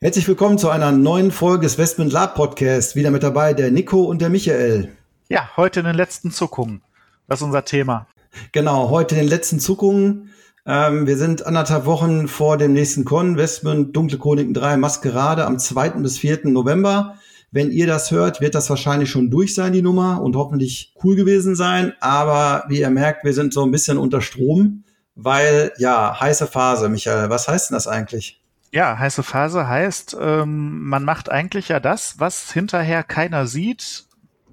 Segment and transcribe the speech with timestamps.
[0.00, 2.94] Herzlich willkommen zu einer neuen Folge des Westman Lab Podcast.
[2.94, 4.92] Wieder mit dabei der Nico und der Michael.
[5.28, 6.82] Ja, heute in den letzten Zuckungen.
[7.26, 8.06] Das ist unser Thema.
[8.52, 10.30] Genau, heute in den letzten Zuckungen.
[10.64, 15.58] Ähm, wir sind anderthalb Wochen vor dem nächsten Con, Westman Dunkle Chroniken 3 Maskerade am
[15.58, 15.90] 2.
[16.00, 16.42] bis 4.
[16.44, 17.16] November.
[17.50, 21.16] Wenn ihr das hört, wird das wahrscheinlich schon durch sein, die Nummer, und hoffentlich cool
[21.16, 21.92] gewesen sein.
[21.98, 24.84] Aber wie ihr merkt, wir sind so ein bisschen unter Strom,
[25.16, 26.88] weil, ja, heiße Phase.
[26.88, 28.37] Michael, was heißt denn das eigentlich?
[28.70, 34.06] Ja, heiße Phase heißt, ähm, man macht eigentlich ja das, was hinterher keiner sieht,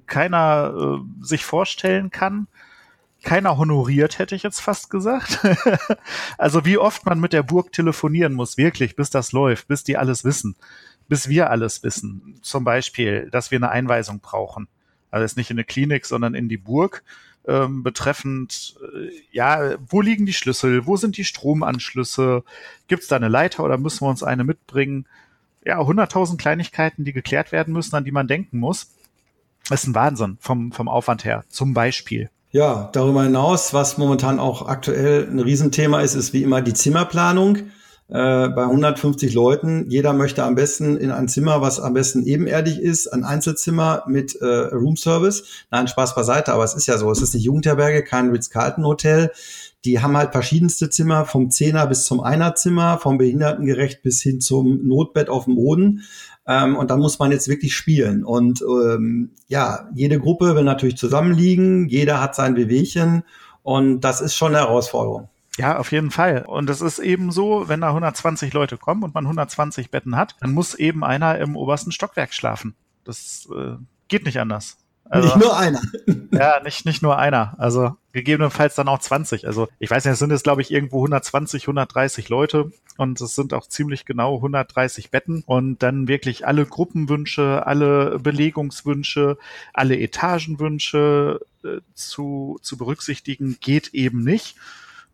[0.06, 2.48] keiner äh, sich vorstellen kann,
[3.24, 5.40] keiner honoriert, hätte ich jetzt fast gesagt.
[6.38, 9.98] also wie oft man mit der Burg telefonieren muss, wirklich, bis das läuft, bis die
[9.98, 10.56] alles wissen,
[11.10, 12.40] bis wir alles wissen.
[12.42, 14.70] Zum Beispiel, dass wir eine Einweisung brauchen.
[15.12, 17.04] Also jetzt nicht in eine Klinik, sondern in die Burg
[17.48, 22.44] ähm, betreffend, äh, ja, wo liegen die Schlüssel, wo sind die Stromanschlüsse,
[22.88, 25.06] gibt es da eine Leiter oder müssen wir uns eine mitbringen?
[25.64, 28.92] Ja, 100.000 Kleinigkeiten, die geklärt werden müssen, an die man denken muss.
[29.70, 32.30] Das ist ein Wahnsinn vom, vom Aufwand her, zum Beispiel.
[32.52, 37.58] Ja, darüber hinaus, was momentan auch aktuell ein Riesenthema ist, ist wie immer die Zimmerplanung
[38.08, 39.90] äh, bei 150 Leuten.
[39.90, 44.36] Jeder möchte am besten in ein Zimmer, was am besten ebenerdig ist, ein Einzelzimmer mit
[44.36, 45.44] äh, Roomservice.
[45.72, 47.10] Nein, Spaß beiseite, aber es ist ja so.
[47.12, 49.32] Es ist eine Jugendherberge, kein Ritz-Carlton-Hotel.
[49.86, 54.88] Die haben halt verschiedenste Zimmer, vom Zehner bis zum Einerzimmer, vom Behindertengerecht bis hin zum
[54.88, 56.04] Notbett auf dem Boden.
[56.48, 58.24] Ähm, und da muss man jetzt wirklich spielen.
[58.24, 63.24] Und ähm, ja, jede Gruppe will natürlich zusammenliegen, jeder hat sein Bewegchen
[63.64, 65.30] und das ist schon eine Herausforderung.
[65.58, 66.44] Ja, auf jeden Fall.
[66.46, 70.36] Und es ist eben so, wenn da 120 Leute kommen und man 120 Betten hat,
[70.42, 72.76] dann muss eben einer im obersten Stockwerk schlafen.
[73.06, 73.76] Das äh,
[74.08, 74.78] geht nicht anders.
[75.08, 75.82] Also, nicht nur einer.
[76.32, 77.54] ja, nicht, nicht nur einer.
[77.60, 79.46] Also gegebenenfalls dann auch 20.
[79.46, 83.36] Also ich weiß nicht, es sind jetzt, glaube ich, irgendwo 120, 130 Leute und es
[83.36, 89.38] sind auch ziemlich genau 130 Betten und dann wirklich alle Gruppenwünsche, alle Belegungswünsche,
[89.74, 94.56] alle Etagenwünsche äh, zu, zu berücksichtigen, geht eben nicht.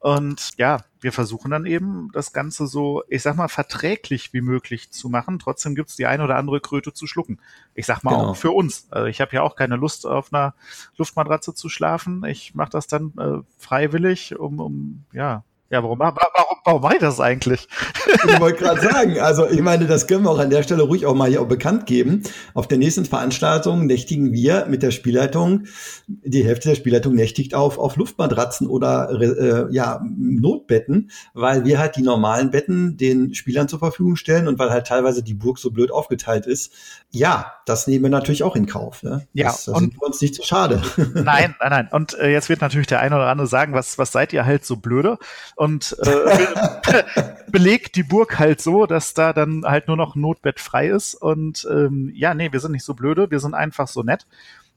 [0.02, 4.90] Und ja, wir versuchen dann eben das Ganze so, ich sag mal, verträglich wie möglich
[4.90, 5.38] zu machen.
[5.38, 7.40] Trotzdem gibt's die eine oder andere Kröte zu schlucken.
[7.76, 8.32] Ich sag mal genau.
[8.32, 8.88] auch für uns.
[8.90, 10.56] Also ich habe ja auch keine Lust, auf einer
[10.98, 12.26] Luftmatratze zu schlafen.
[12.26, 16.18] Ich mache das dann äh, freiwillig, um, um ja, ja, warum, warum,
[16.66, 17.68] warum mache ich das eigentlich?
[18.28, 21.06] Ich wollte gerade sagen, also ich meine, das können wir auch an der Stelle ruhig
[21.06, 22.24] auch mal hier auch bekannt geben.
[22.54, 25.64] Auf der nächsten Veranstaltung nächtigen wir mit der Spielleitung,
[26.08, 31.96] die Hälfte der Spielleitung nächtigt auf, auf Luftmatratzen oder äh, ja, Notbetten, weil wir halt
[31.96, 35.72] die normalen Betten den Spielern zur Verfügung stellen und weil halt teilweise die Burg so
[35.72, 36.74] blöd aufgeteilt ist.
[37.12, 39.04] Ja, das nehmen wir natürlich auch in Kauf.
[39.04, 39.26] Ne?
[39.34, 40.82] Ja, das, das sind wir uns nicht zu schade.
[41.14, 41.90] Nein, nein, nein.
[41.92, 44.66] Und äh, jetzt wird natürlich der eine oder andere sagen, was, was seid ihr halt
[44.66, 45.18] so blöde?
[45.62, 47.04] Und äh,
[47.52, 51.14] belegt die Burg halt so, dass da dann halt nur noch ein Notbett frei ist.
[51.14, 54.26] Und ähm, ja, nee, wir sind nicht so blöde, wir sind einfach so nett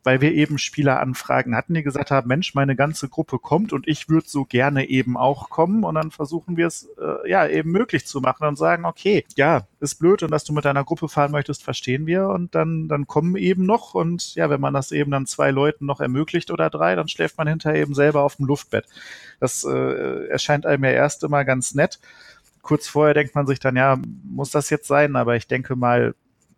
[0.04, 4.10] weil wir eben Spieleranfragen hatten, die gesagt haben, Mensch, meine ganze Gruppe kommt und ich
[4.10, 8.06] würde so gerne eben auch kommen und dann versuchen wir es äh, ja eben möglich
[8.06, 11.32] zu machen und sagen, okay, ja, ist blöd und dass du mit deiner Gruppe fahren
[11.32, 15.10] möchtest, verstehen wir und dann dann kommen eben noch und ja, wenn man das eben
[15.10, 18.46] dann zwei Leuten noch ermöglicht oder drei, dann schläft man hinterher eben selber auf dem
[18.46, 18.86] Luftbett.
[19.40, 21.98] Das äh, erscheint einem ja erst immer ganz nett.
[22.60, 25.16] Kurz vorher denkt man sich dann, ja, muss das jetzt sein?
[25.16, 26.14] Aber ich denke mal,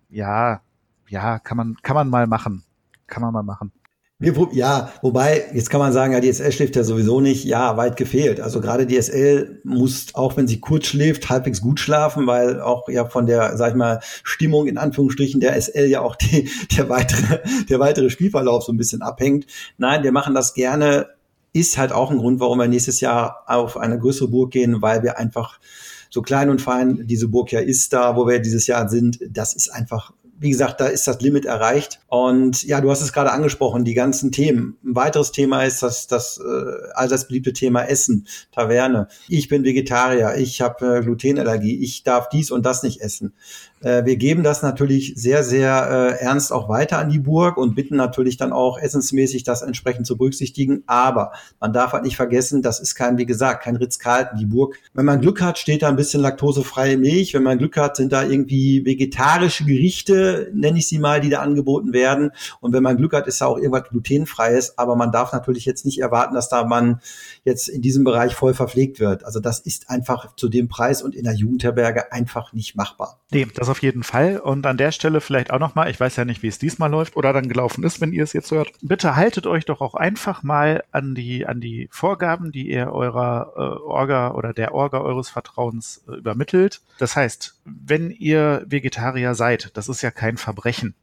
[0.08, 0.60] ja,
[1.08, 2.64] ja, kann man, kann man mal machen
[3.06, 3.72] kann man mal machen.
[4.18, 7.44] Ja, wobei, jetzt kann man sagen, ja, DSL schläft ja sowieso nicht.
[7.44, 8.40] Ja, weit gefehlt.
[8.40, 13.04] Also gerade DSL muss, auch wenn sie kurz schläft, halbwegs gut schlafen, weil auch ja
[13.04, 16.48] von der, sag ich mal, Stimmung in Anführungsstrichen der SL ja auch die,
[16.78, 19.46] der weitere, der weitere Spielverlauf so ein bisschen abhängt.
[19.76, 21.08] Nein, wir machen das gerne.
[21.52, 25.02] Ist halt auch ein Grund, warum wir nächstes Jahr auf eine größere Burg gehen, weil
[25.02, 25.60] wir einfach
[26.08, 29.18] so klein und fein diese Burg ja ist da, wo wir dieses Jahr sind.
[29.28, 32.00] Das ist einfach wie gesagt, da ist das Limit erreicht.
[32.08, 34.76] Und ja, du hast es gerade angesprochen, die ganzen Themen.
[34.84, 39.08] Ein weiteres Thema ist das, das äh, allseits beliebte Thema Essen, Taverne.
[39.28, 43.34] Ich bin Vegetarier, ich habe äh, Glutenallergie, ich darf dies und das nicht essen.
[43.82, 47.74] Äh, wir geben das natürlich sehr, sehr äh, ernst auch weiter an die Burg und
[47.74, 50.82] bitten natürlich dann auch essensmäßig das entsprechend zu berücksichtigen.
[50.86, 54.38] Aber man darf halt nicht vergessen, das ist kein, wie gesagt, kein Ritz-Carlton.
[54.38, 57.34] Die Burg, wenn man Glück hat, steht da ein bisschen laktosefreie Milch.
[57.34, 61.40] Wenn man Glück hat, sind da irgendwie vegetarische Gerichte, nenne ich sie mal, die da
[61.40, 62.30] angeboten werden.
[62.60, 64.78] Und wenn man Glück hat, ist da auch irgendwas glutenfreies.
[64.78, 67.00] Aber man darf natürlich jetzt nicht erwarten, dass da man
[67.44, 69.24] jetzt in diesem Bereich voll verpflegt wird.
[69.24, 73.20] Also das ist einfach zu dem Preis und in der Jugendherberge einfach nicht machbar.
[73.32, 74.38] Nee, das auf jeden Fall.
[74.38, 77.16] Und an der Stelle vielleicht auch nochmal, ich weiß ja nicht, wie es diesmal läuft
[77.16, 78.70] oder dann gelaufen ist, wenn ihr es jetzt hört.
[78.80, 83.52] Bitte haltet euch doch auch einfach mal an die, an die Vorgaben, die ihr eurer
[83.56, 86.80] äh, Orga oder der Orga eures Vertrauens äh, übermittelt.
[86.98, 90.94] Das heißt, wenn ihr Vegetarier seid, das ist ja kein Verbrechen.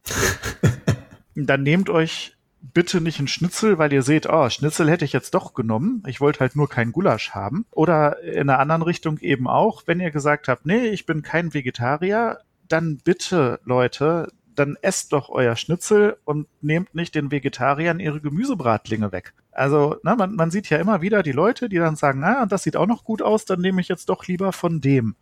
[1.34, 2.34] dann nehmt euch
[2.72, 6.02] bitte nicht ein Schnitzel, weil ihr seht, oh, Schnitzel hätte ich jetzt doch genommen.
[6.06, 7.66] Ich wollte halt nur kein Gulasch haben.
[7.70, 11.52] Oder in einer anderen Richtung eben auch, wenn ihr gesagt habt, nee, ich bin kein
[11.52, 12.38] Vegetarier,
[12.68, 19.12] dann bitte, Leute, dann esst doch euer Schnitzel und nehmt nicht den Vegetariern ihre Gemüsebratlinge
[19.12, 19.34] weg.
[19.52, 22.62] Also, ne, man, man sieht ja immer wieder die Leute, die dann sagen, na, das
[22.62, 25.14] sieht auch noch gut aus, dann nehme ich jetzt doch lieber von dem.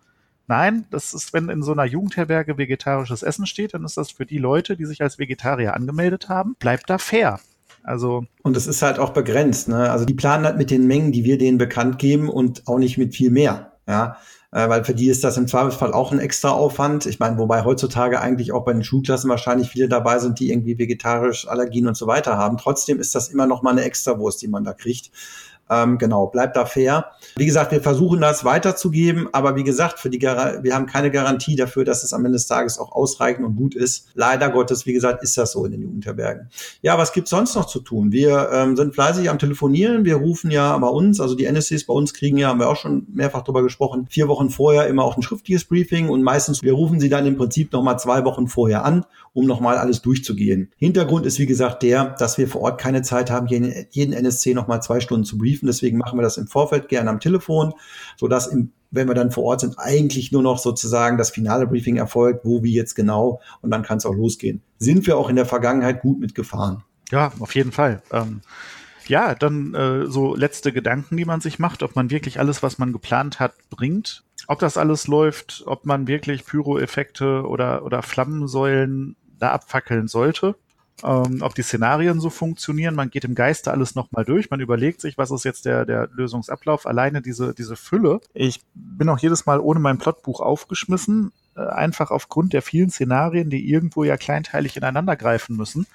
[0.48, 4.26] Nein, das ist, wenn in so einer Jugendherberge vegetarisches Essen steht, dann ist das für
[4.26, 7.40] die Leute, die sich als Vegetarier angemeldet haben, bleibt da fair.
[7.84, 9.68] Also und es ist halt auch begrenzt.
[9.68, 9.90] Ne?
[9.90, 12.98] Also die planen halt mit den Mengen, die wir denen bekannt geben und auch nicht
[12.98, 13.72] mit viel mehr.
[13.88, 14.16] Ja,
[14.52, 17.06] äh, weil für die ist das im Zweifelsfall auch ein extra Aufwand.
[17.06, 20.78] Ich meine, wobei heutzutage eigentlich auch bei den Schulklassen wahrscheinlich viele dabei sind, die irgendwie
[20.78, 22.58] vegetarisch Allergien und so weiter haben.
[22.58, 25.10] Trotzdem ist das immer noch mal eine Extrawurst, die man da kriegt.
[25.72, 27.06] Ähm, genau, bleibt da fair.
[27.36, 31.56] Wie gesagt, wir versuchen das weiterzugeben, aber wie gesagt, für die wir haben keine Garantie
[31.56, 34.06] dafür, dass es am Ende des Tages auch ausreichend und gut ist.
[34.14, 36.48] Leider Gottes, wie gesagt, ist das so in den Jugendherbergen.
[36.82, 38.12] Ja, was gibt's sonst noch zu tun?
[38.12, 40.04] Wir ähm, sind fleißig am Telefonieren.
[40.04, 42.76] Wir rufen ja bei uns, also die NSCs bei uns kriegen ja, haben wir auch
[42.76, 46.72] schon mehrfach drüber gesprochen, vier Wochen vorher immer auch ein schriftliches Briefing und meistens, wir
[46.72, 50.70] rufen sie dann im Prinzip nochmal zwei Wochen vorher an, um nochmal alles durchzugehen.
[50.76, 54.54] Hintergrund ist, wie gesagt, der, dass wir vor Ort keine Zeit haben, jeden, jeden NSC
[54.54, 55.61] nochmal zwei Stunden zu briefen.
[55.66, 57.72] Deswegen machen wir das im Vorfeld gerne am Telefon,
[58.16, 61.96] sodass im wenn wir dann vor Ort sind, eigentlich nur noch sozusagen das finale Briefing
[61.96, 64.62] erfolgt, wo wie jetzt genau und dann kann es auch losgehen.
[64.78, 66.84] Sind wir auch in der Vergangenheit gut mitgefahren?
[67.10, 68.02] Ja, auf jeden Fall.
[68.12, 68.42] Ähm,
[69.06, 72.78] ja, dann äh, so letzte Gedanken, die man sich macht, ob man wirklich alles, was
[72.78, 74.24] man geplant hat, bringt.
[74.46, 80.54] Ob das alles läuft, ob man wirklich Pyro-Effekte oder, oder Flammensäulen da abfackeln sollte
[81.04, 82.94] ähm, ob die Szenarien so funktionieren.
[82.94, 84.50] Man geht im Geiste alles nochmal durch.
[84.50, 86.86] Man überlegt sich, was ist jetzt der, der Lösungsablauf.
[86.86, 88.20] Alleine diese, diese Fülle.
[88.34, 93.50] Ich bin auch jedes Mal ohne mein Plotbuch aufgeschmissen, äh, einfach aufgrund der vielen Szenarien,
[93.50, 95.86] die irgendwo ja kleinteilig ineinander greifen müssen.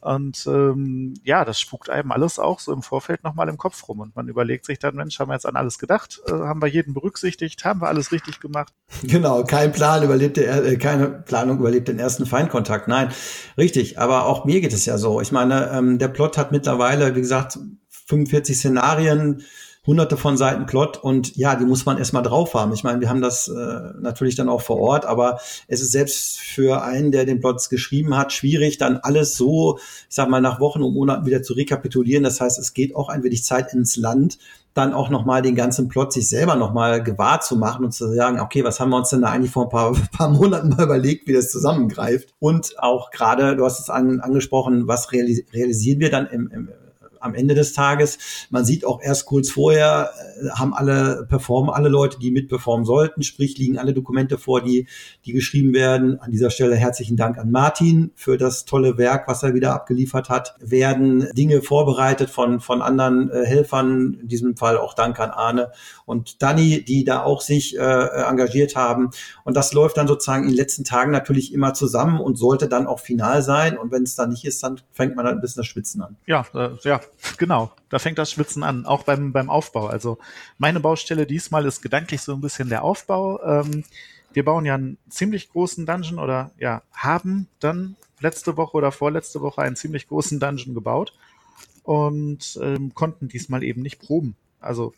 [0.00, 4.00] Und ähm, ja, das spukt einem alles auch so im Vorfeld nochmal im Kopf rum.
[4.00, 6.20] Und man überlegt sich dann, Mensch, haben wir jetzt an alles gedacht?
[6.26, 7.64] Äh, haben wir jeden berücksichtigt?
[7.64, 8.72] Haben wir alles richtig gemacht?
[9.02, 12.88] Genau, kein Plan überlebt der, äh, keine Planung überlebt den ersten Feindkontakt.
[12.88, 13.10] Nein,
[13.56, 13.98] richtig.
[13.98, 15.20] Aber auch mir geht es ja so.
[15.20, 17.58] Ich meine, ähm, der Plot hat mittlerweile, wie gesagt,
[18.06, 19.42] 45 Szenarien
[19.86, 22.72] hunderte von Seiten Plot und ja, die muss man erstmal drauf haben.
[22.72, 25.38] Ich meine, wir haben das äh, natürlich dann auch vor Ort, aber
[25.68, 30.14] es ist selbst für einen, der den Plot geschrieben hat, schwierig, dann alles so, ich
[30.14, 32.24] sag mal, nach Wochen und Monaten wieder zu rekapitulieren.
[32.24, 34.38] Das heißt, es geht auch ein wenig Zeit ins Land,
[34.74, 38.40] dann auch nochmal den ganzen Plot sich selber nochmal gewahr zu machen und zu sagen,
[38.40, 41.26] okay, was haben wir uns denn da eigentlich vor ein paar, paar Monaten mal überlegt,
[41.28, 42.34] wie das zusammengreift?
[42.38, 46.68] Und auch gerade, du hast es an, angesprochen, was realisieren wir dann im, im
[47.26, 48.18] am Ende des Tages.
[48.50, 50.10] Man sieht auch erst kurz vorher,
[50.42, 54.86] äh, haben alle performen, alle Leute, die mitperformen sollten, sprich liegen alle Dokumente vor, die,
[55.24, 56.18] die geschrieben werden.
[56.20, 60.28] An dieser Stelle herzlichen Dank an Martin für das tolle Werk, was er wieder abgeliefert
[60.28, 60.54] hat.
[60.60, 65.72] Werden Dinge vorbereitet von, von anderen äh, Helfern, in diesem Fall auch Dank an Arne
[66.04, 69.10] und Dani, die da auch sich äh, engagiert haben.
[69.44, 72.86] Und das läuft dann sozusagen in den letzten Tagen natürlich immer zusammen und sollte dann
[72.86, 73.76] auch final sein.
[73.76, 76.16] Und wenn es dann nicht ist, dann fängt man dann ein bisschen das Schwitzen an.
[76.26, 77.00] Ja, äh, ja,
[77.38, 77.72] genau.
[77.88, 79.86] Da fängt das Schwitzen an, auch beim, beim Aufbau.
[79.86, 80.18] Also
[80.58, 83.42] meine Baustelle diesmal ist gedanklich so ein bisschen der Aufbau.
[83.42, 83.84] Ähm,
[84.32, 89.40] wir bauen ja einen ziemlich großen Dungeon oder ja, haben dann letzte Woche oder vorletzte
[89.40, 91.14] Woche einen ziemlich großen Dungeon gebaut
[91.84, 94.36] und ähm, konnten diesmal eben nicht proben.
[94.60, 94.92] Also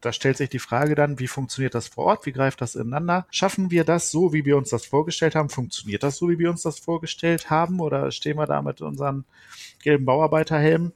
[0.00, 2.26] da stellt sich die Frage dann, wie funktioniert das vor Ort?
[2.26, 3.26] Wie greift das ineinander?
[3.30, 5.50] Schaffen wir das so, wie wir uns das vorgestellt haben?
[5.50, 7.80] Funktioniert das so, wie wir uns das vorgestellt haben?
[7.80, 9.24] Oder stehen wir da mit unseren
[9.82, 10.92] gelben Bauarbeiterhelmen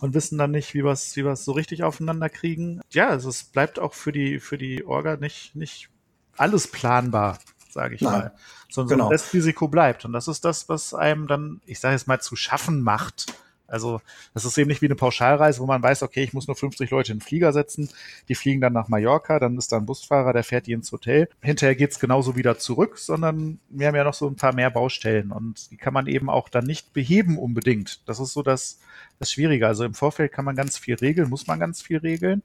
[0.00, 2.80] und wissen dann nicht, wie wir es wie wir's so richtig aufeinander kriegen?
[2.90, 5.88] Ja, also es bleibt auch für die, für die Orga nicht, nicht
[6.36, 8.12] alles planbar, sage ich Nein.
[8.12, 8.34] mal.
[8.70, 9.10] Sondern genau.
[9.10, 10.04] das Risiko bleibt.
[10.04, 13.26] Und das ist das, was einem dann, ich sage jetzt mal, zu schaffen macht,
[13.66, 14.00] Also
[14.34, 16.90] das ist eben nicht wie eine Pauschalreise, wo man weiß, okay, ich muss nur 50
[16.90, 17.88] Leute in den Flieger setzen,
[18.28, 21.28] die fliegen dann nach Mallorca, dann ist da ein Busfahrer, der fährt die ins Hotel.
[21.40, 25.32] Hinterher geht's genauso wieder zurück, sondern wir haben ja noch so ein paar mehr Baustellen
[25.32, 28.06] und die kann man eben auch dann nicht beheben unbedingt.
[28.08, 28.80] Das ist so das,
[29.18, 29.66] das Schwierige.
[29.66, 32.42] Also im Vorfeld kann man ganz viel regeln, muss man ganz viel regeln.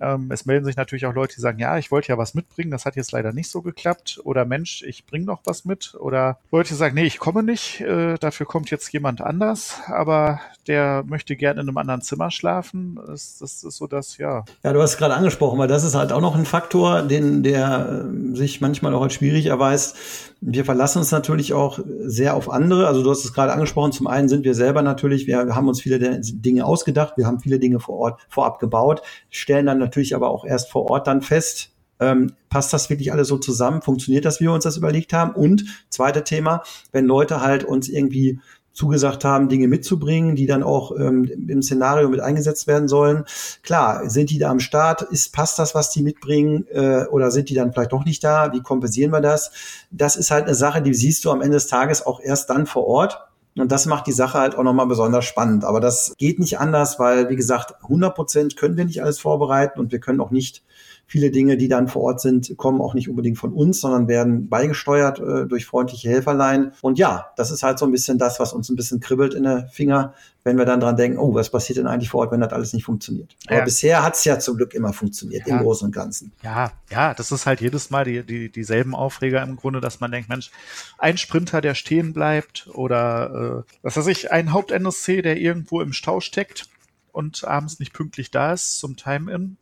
[0.00, 2.70] Ähm, es melden sich natürlich auch Leute, die sagen, ja, ich wollte ja was mitbringen,
[2.70, 4.20] das hat jetzt leider nicht so geklappt.
[4.24, 5.94] Oder Mensch, ich bringe noch was mit.
[5.98, 11.04] Oder Leute sagen, nee, ich komme nicht, äh, dafür kommt jetzt jemand anders, aber der
[11.06, 12.98] möchte gerne in einem anderen Zimmer schlafen.
[13.06, 14.44] Das, das ist so das, ja.
[14.62, 18.04] Ja, du hast gerade angesprochen, weil das ist halt auch noch ein Faktor, den, der
[18.04, 19.96] äh, sich manchmal auch als schwierig erweist.
[20.40, 22.86] Wir verlassen uns natürlich auch sehr auf andere.
[22.88, 23.92] Also du hast es gerade angesprochen.
[23.92, 27.58] Zum einen sind wir selber natürlich, wir haben uns viele Dinge ausgedacht, wir haben viele
[27.58, 31.70] Dinge vor Ort vorab gebaut, stellen dann natürlich aber auch erst vor Ort dann fest,
[31.98, 33.82] ähm, passt das wirklich alles so zusammen?
[33.82, 35.32] Funktioniert das, wie wir uns das überlegt haben?
[35.32, 36.62] Und zweite Thema,
[36.92, 38.40] wenn Leute halt uns irgendwie
[38.76, 43.24] zugesagt haben, Dinge mitzubringen, die dann auch ähm, im Szenario mit eingesetzt werden sollen.
[43.62, 45.00] Klar, sind die da am Start?
[45.00, 46.66] Ist, passt das, was die mitbringen?
[46.70, 48.52] Äh, oder sind die dann vielleicht doch nicht da?
[48.52, 49.50] Wie kompensieren wir das?
[49.90, 52.66] Das ist halt eine Sache, die siehst du am Ende des Tages auch erst dann
[52.66, 53.18] vor Ort.
[53.58, 55.64] Und das macht die Sache halt auch nochmal besonders spannend.
[55.64, 59.80] Aber das geht nicht anders, weil, wie gesagt, 100 Prozent können wir nicht alles vorbereiten
[59.80, 60.62] und wir können auch nicht
[61.06, 64.48] viele Dinge, die dann vor Ort sind, kommen auch nicht unbedingt von uns, sondern werden
[64.48, 66.72] beigesteuert äh, durch freundliche Helferlein.
[66.82, 69.44] Und ja, das ist halt so ein bisschen das, was uns ein bisschen kribbelt in
[69.44, 72.40] den Finger, wenn wir dann dran denken, oh, was passiert denn eigentlich vor Ort, wenn
[72.40, 73.36] das alles nicht funktioniert.
[73.46, 73.64] Aber ja.
[73.64, 75.56] bisher hat es ja zum Glück immer funktioniert, ja.
[75.56, 76.32] im Großen und Ganzen.
[76.42, 80.10] Ja, ja, das ist halt jedes Mal die, die, dieselben Aufreger im Grunde, dass man
[80.10, 80.50] denkt, Mensch,
[80.98, 85.92] ein Sprinter, der stehen bleibt oder äh, was weiß ich, ein Haupt-NSC, der irgendwo im
[85.92, 86.68] Stau steckt
[87.12, 89.56] und abends nicht pünktlich da ist zum Time-In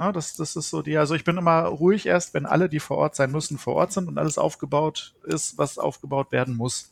[0.00, 2.80] ja, das, das ist so die, also ich bin immer ruhig erst, wenn alle, die
[2.80, 6.90] vor Ort sein müssen, vor Ort sind und alles aufgebaut ist, was aufgebaut werden muss.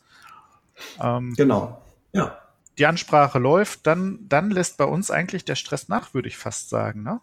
[1.01, 1.81] Ähm, genau,
[2.13, 2.37] ja.
[2.77, 6.69] Die Ansprache läuft, dann, dann lässt bei uns eigentlich der Stress nach, würde ich fast
[6.69, 7.19] sagen, ne?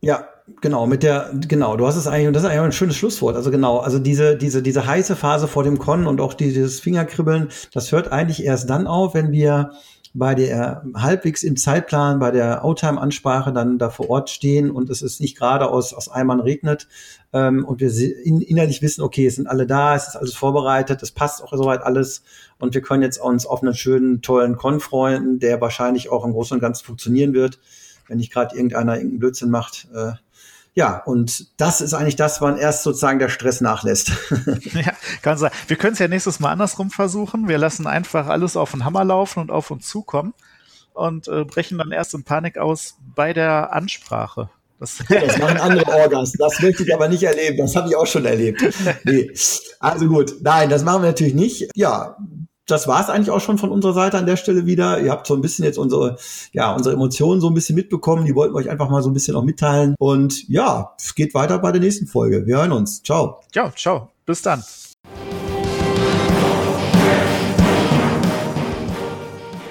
[0.00, 0.28] Ja,
[0.60, 3.34] genau, mit der, genau, du hast es eigentlich, und das ist eigentlich ein schönes Schlusswort.
[3.34, 7.48] Also genau, also diese, diese, diese heiße Phase vor dem Con und auch dieses Fingerkribbeln,
[7.74, 9.72] das hört eigentlich erst dann auf, wenn wir
[10.18, 15.02] bei der halbwegs im Zeitplan, bei der Outtime-Ansprache dann da vor Ort stehen und es
[15.02, 16.88] ist nicht gerade aus, aus Eimern regnet
[17.32, 17.90] ähm, und wir
[18.24, 21.52] in, innerlich wissen, okay, es sind alle da, es ist alles vorbereitet, es passt auch
[21.52, 22.22] soweit alles
[22.58, 26.32] und wir können jetzt uns auf einen schönen, tollen Con freuen, der wahrscheinlich auch im
[26.32, 27.60] Großen und Ganzen funktionieren wird,
[28.08, 29.88] wenn nicht gerade irgendeiner irgendeinen Blödsinn macht.
[29.94, 30.12] Äh,
[30.78, 34.12] ja, und das ist eigentlich das, wann erst sozusagen der Stress nachlässt.
[34.74, 34.92] ja,
[35.22, 35.50] kann sein.
[35.66, 37.48] Wir können es ja nächstes Mal andersrum versuchen.
[37.48, 40.34] Wir lassen einfach alles auf den Hammer laufen und auf uns zukommen
[40.94, 44.50] und äh, brechen dann erst in Panik aus bei der Ansprache.
[44.78, 46.34] Das, das machen andere Orgas.
[46.38, 47.58] Das möchte ich aber nicht erleben.
[47.58, 48.62] Das habe ich auch schon erlebt.
[49.02, 49.32] Nee.
[49.80, 51.68] Also gut, nein, das machen wir natürlich nicht.
[51.74, 52.16] Ja,
[52.70, 55.00] das war es eigentlich auch schon von unserer Seite an der Stelle wieder.
[55.00, 56.18] Ihr habt so ein bisschen jetzt unsere,
[56.52, 58.26] ja, unsere Emotionen so ein bisschen mitbekommen.
[58.26, 59.94] Die wollten wir euch einfach mal so ein bisschen auch mitteilen.
[59.98, 62.46] Und ja, es geht weiter bei der nächsten Folge.
[62.46, 63.02] Wir hören uns.
[63.02, 63.40] Ciao.
[63.54, 64.10] Ja, ciao.
[64.26, 64.62] Bis dann.